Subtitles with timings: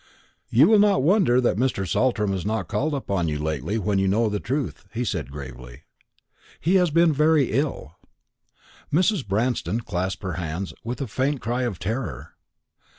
[0.49, 1.87] "You will not wonder that Mr.
[1.87, 5.83] Saltram has not called upon you lately when you know the truth," he said gravely:
[6.59, 7.97] "he has been very ill."
[8.91, 9.23] Mrs.
[9.23, 12.33] Branston clasped her hands, with a faint cry of terror.